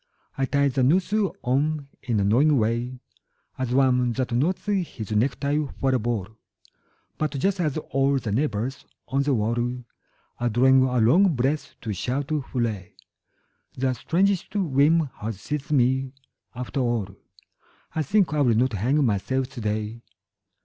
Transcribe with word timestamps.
I 0.35 0.45
tie 0.45 0.67
the 0.67 0.81
noose 0.81 1.13
on 1.43 1.87
in 2.01 2.19
a 2.19 2.23
knowing 2.23 2.57
way 2.57 2.99
As 3.59 3.71
one 3.71 4.13
that 4.13 4.31
knots 4.31 4.65
his 4.65 5.11
necktie 5.11 5.63
for 5.79 5.93
a 5.93 5.99
ball; 5.99 6.27
But 7.19 7.37
just 7.37 7.59
as 7.59 7.77
all 7.77 8.17
the 8.17 8.31
neighbours 8.31 8.83
on 9.09 9.21
the 9.21 9.35
wall 9.35 9.55
Are 10.39 10.49
drawing 10.49 10.81
a 10.81 10.97
long 10.99 11.35
breath 11.35 11.75
to 11.81 11.93
shout 11.93 12.31
'Hurray!' 12.31 12.95
The 13.77 13.93
strangest 13.93 14.55
whim 14.55 15.11
has 15.17 15.39
seized 15.39 15.71
me... 15.71 16.13
After 16.55 16.79
all 16.79 17.15
I 17.93 18.01
think 18.01 18.33
I 18.33 18.41
will 18.41 18.55
not 18.55 18.73
hang 18.73 19.05
myself 19.05 19.49
today. 19.49 20.01